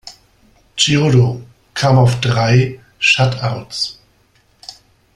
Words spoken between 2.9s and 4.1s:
Shutouts.